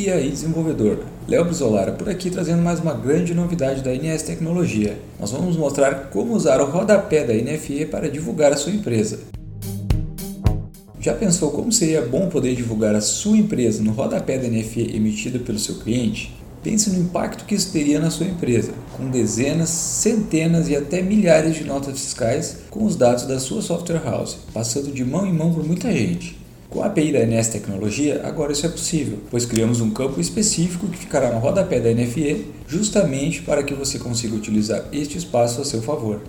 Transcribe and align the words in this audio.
e 0.00 0.10
aí 0.10 0.30
desenvolvedor. 0.30 1.04
Léo 1.28 1.44
Brizolara 1.44 1.92
por 1.92 2.08
aqui 2.08 2.30
trazendo 2.30 2.62
mais 2.62 2.80
uma 2.80 2.94
grande 2.94 3.34
novidade 3.34 3.82
da 3.82 3.94
NS 3.94 4.22
Tecnologia. 4.22 4.96
Nós 5.18 5.30
vamos 5.30 5.58
mostrar 5.58 6.08
como 6.10 6.32
usar 6.32 6.58
o 6.58 6.64
rodapé 6.64 7.22
da 7.22 7.34
NFE 7.34 7.84
para 7.84 8.08
divulgar 8.08 8.50
a 8.50 8.56
sua 8.56 8.72
empresa. 8.72 9.18
Já 10.98 11.12
pensou 11.12 11.50
como 11.50 11.70
seria 11.70 12.00
bom 12.00 12.30
poder 12.30 12.54
divulgar 12.54 12.94
a 12.94 13.00
sua 13.02 13.36
empresa 13.36 13.82
no 13.82 13.92
rodapé 13.92 14.38
da 14.38 14.48
NFE 14.48 14.96
emitido 14.96 15.40
pelo 15.40 15.58
seu 15.58 15.74
cliente? 15.74 16.34
Pense 16.62 16.88
no 16.90 16.98
impacto 16.98 17.44
que 17.44 17.54
isso 17.54 17.70
teria 17.70 18.00
na 18.00 18.10
sua 18.10 18.26
empresa, 18.26 18.72
com 18.96 19.10
dezenas, 19.10 19.68
centenas 19.68 20.68
e 20.68 20.76
até 20.76 21.02
milhares 21.02 21.54
de 21.54 21.64
notas 21.64 21.98
fiscais 21.98 22.58
com 22.70 22.84
os 22.84 22.96
dados 22.96 23.24
da 23.24 23.38
sua 23.38 23.60
software 23.60 24.02
house, 24.02 24.38
passando 24.52 24.92
de 24.92 25.04
mão 25.04 25.26
em 25.26 25.32
mão 25.32 25.52
por 25.52 25.64
muita 25.64 25.92
gente. 25.92 26.38
Com 26.70 26.84
a 26.84 26.86
API 26.86 27.10
da 27.10 27.26
NS 27.26 27.48
Tecnologia, 27.48 28.20
agora 28.22 28.52
isso 28.52 28.64
é 28.64 28.68
possível, 28.68 29.18
pois 29.28 29.44
criamos 29.44 29.80
um 29.80 29.90
campo 29.90 30.20
específico 30.20 30.86
que 30.86 30.98
ficará 30.98 31.32
no 31.32 31.40
rodapé 31.40 31.80
da 31.80 31.92
NFE, 31.92 32.46
justamente 32.68 33.42
para 33.42 33.64
que 33.64 33.74
você 33.74 33.98
consiga 33.98 34.36
utilizar 34.36 34.84
este 34.92 35.18
espaço 35.18 35.60
a 35.60 35.64
seu 35.64 35.82
favor. 35.82 36.20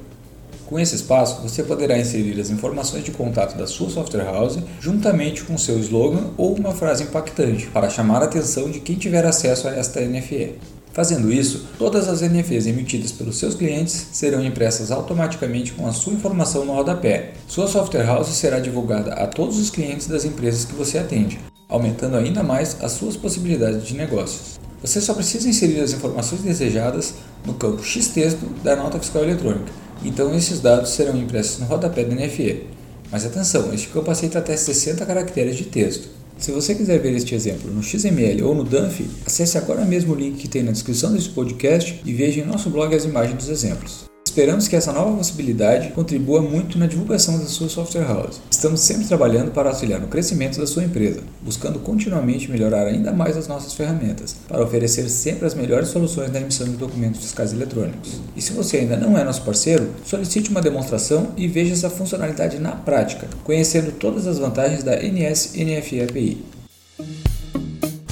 Com 0.66 0.80
esse 0.80 0.96
espaço, 0.96 1.44
você 1.44 1.62
poderá 1.62 1.96
inserir 1.96 2.42
as 2.42 2.50
informações 2.50 3.04
de 3.04 3.12
contato 3.12 3.56
da 3.56 3.68
sua 3.68 3.92
software 3.92 4.24
house 4.24 4.58
juntamente 4.80 5.44
com 5.44 5.58
seu 5.60 5.78
slogan 5.78 6.32
ou 6.36 6.56
uma 6.56 6.72
frase 6.72 7.04
impactante 7.04 7.68
para 7.68 7.90
chamar 7.90 8.24
a 8.24 8.26
atenção 8.26 8.72
de 8.72 8.80
quem 8.80 8.96
tiver 8.96 9.24
acesso 9.24 9.68
a 9.68 9.76
esta 9.76 10.02
NFE. 10.02 10.56
Fazendo 10.94 11.32
isso, 11.32 11.68
todas 11.78 12.08
as 12.08 12.22
NFEs 12.22 12.68
emitidas 12.68 13.12
pelos 13.12 13.38
seus 13.38 13.56
clientes 13.56 14.08
serão 14.12 14.44
impressas 14.44 14.92
automaticamente 14.92 15.72
com 15.72 15.88
a 15.88 15.94
sua 15.94 16.14
informação 16.14 16.66
no 16.66 16.74
rodapé. 16.74 17.34
Sua 17.48 17.68
software 17.68 18.06
house 18.06 18.30
será 18.30 18.60
divulgada 18.60 19.14
a 19.14 19.28
todos 19.28 19.58
os 19.58 19.70
clientes 19.70 20.08
das 20.08 20.26
empresas 20.26 20.66
que 20.66 20.76
você 20.76 20.98
atende, 20.98 21.40
aumentando 21.70 22.18
ainda 22.18 22.44
mais 22.44 22.78
as 22.82 22.92
suas 22.92 23.16
possibilidades 23.16 23.88
de 23.88 23.96
negócios. 23.96 24.60
Você 24.82 25.00
só 25.00 25.14
precisa 25.14 25.48
inserir 25.48 25.80
as 25.80 25.94
informações 25.94 26.42
desejadas 26.42 27.14
no 27.46 27.54
campo 27.54 27.84
X-Texto 27.84 28.46
da 28.64 28.76
nota 28.76 29.00
fiscal 29.00 29.24
eletrônica 29.24 29.82
então 30.04 30.34
esses 30.36 30.60
dados 30.60 30.92
serão 30.92 31.16
impressos 31.16 31.60
no 31.60 31.66
rodapé 31.66 32.04
do 32.04 32.16
NFE. 32.16 32.68
Mas 33.12 33.26
atenção, 33.26 33.74
este 33.74 33.90
campo 33.90 34.10
aceita 34.10 34.40
até 34.40 34.56
60 34.56 35.06
caracteres 35.06 35.56
de 35.56 35.66
texto. 35.66 36.10
Se 36.42 36.52
você 36.52 36.74
quiser 36.74 37.00
ver 37.00 37.14
este 37.14 37.36
exemplo 37.36 37.70
no 37.72 37.84
XML 37.84 38.42
ou 38.42 38.56
no 38.56 38.64
DANF, 38.64 39.08
acesse 39.24 39.60
agora 39.60 39.86
mesmo 39.86 40.14
o 40.14 40.16
link 40.16 40.38
que 40.38 40.48
tem 40.48 40.64
na 40.64 40.72
descrição 40.72 41.14
deste 41.14 41.30
podcast 41.30 42.02
e 42.04 42.14
veja 42.14 42.42
em 42.42 42.46
nosso 42.46 42.68
blog 42.72 42.96
as 42.96 43.06
imagens 43.06 43.38
dos 43.38 43.50
exemplos. 43.50 44.11
Esperamos 44.32 44.70
que 44.70 44.78
essa 44.78 44.94
nova 44.94 45.18
possibilidade 45.18 45.90
contribua 45.90 46.42
muito 46.42 46.80
na 46.80 46.88
divulgação 46.88 47.38
da 47.38 47.48
sua 47.48 47.68
software 47.68 48.08
house. 48.08 48.40
Estamos 48.50 48.80
sempre 48.80 49.06
trabalhando 49.06 49.52
para 49.52 49.68
auxiliar 49.68 50.00
no 50.00 50.08
crescimento 50.08 50.58
da 50.58 50.66
sua 50.66 50.86
empresa, 50.86 51.20
buscando 51.42 51.80
continuamente 51.80 52.50
melhorar 52.50 52.88
ainda 52.88 53.12
mais 53.12 53.36
as 53.36 53.50
nossas 53.50 53.74
ferramentas, 53.74 54.38
para 54.48 54.64
oferecer 54.64 55.10
sempre 55.10 55.46
as 55.46 55.54
melhores 55.54 55.90
soluções 55.90 56.32
na 56.32 56.40
emissão 56.40 56.66
de 56.66 56.78
documentos 56.78 57.20
fiscais 57.20 57.52
eletrônicos. 57.52 58.22
E 58.34 58.42
se 58.42 58.54
você 58.54 58.78
ainda 58.78 58.96
não 58.96 59.18
é 59.18 59.24
nosso 59.26 59.42
parceiro, 59.42 59.90
solicite 60.06 60.50
uma 60.50 60.62
demonstração 60.62 61.34
e 61.36 61.46
veja 61.46 61.74
essa 61.74 61.90
funcionalidade 61.90 62.58
na 62.58 62.72
prática, 62.72 63.28
conhecendo 63.44 63.92
todas 63.92 64.28
as 64.28 64.40
vantagens 64.40 64.82
da 64.82 64.96
NS 64.96 65.56
NFE 65.58 66.04
API. 66.04 66.46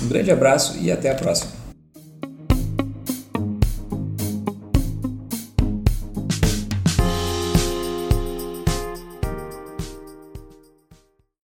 Um 0.03 0.07
grande 0.09 0.31
abraço 0.31 0.77
e 0.81 0.91
até 0.91 1.11
a 1.11 1.15
próxima! 1.15 1.58